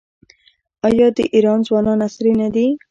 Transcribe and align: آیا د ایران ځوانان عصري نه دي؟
آیا 0.87 1.07
د 1.17 1.19
ایران 1.35 1.59
ځوانان 1.67 1.99
عصري 2.07 2.33
نه 2.41 2.47
دي؟ 2.53 2.67